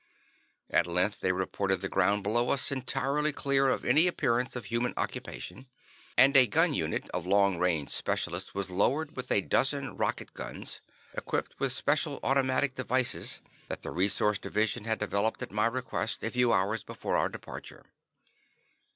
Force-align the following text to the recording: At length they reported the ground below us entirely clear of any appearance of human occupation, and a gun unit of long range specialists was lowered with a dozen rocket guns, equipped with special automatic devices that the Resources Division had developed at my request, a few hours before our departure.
At 0.71 0.87
length 0.87 1.19
they 1.19 1.31
reported 1.31 1.81
the 1.81 1.87
ground 1.87 2.23
below 2.23 2.49
us 2.49 2.71
entirely 2.71 3.31
clear 3.31 3.69
of 3.69 3.85
any 3.85 4.07
appearance 4.07 4.55
of 4.55 4.65
human 4.65 4.95
occupation, 4.97 5.67
and 6.17 6.35
a 6.35 6.47
gun 6.47 6.73
unit 6.73 7.07
of 7.11 7.27
long 7.27 7.59
range 7.59 7.91
specialists 7.91 8.55
was 8.55 8.71
lowered 8.71 9.15
with 9.15 9.31
a 9.31 9.41
dozen 9.41 9.95
rocket 9.95 10.33
guns, 10.33 10.81
equipped 11.13 11.53
with 11.59 11.71
special 11.71 12.19
automatic 12.23 12.73
devices 12.73 13.41
that 13.67 13.83
the 13.83 13.91
Resources 13.91 14.39
Division 14.39 14.85
had 14.85 14.97
developed 14.97 15.43
at 15.43 15.51
my 15.51 15.67
request, 15.67 16.23
a 16.23 16.31
few 16.31 16.51
hours 16.51 16.83
before 16.83 17.15
our 17.15 17.29
departure. 17.29 17.85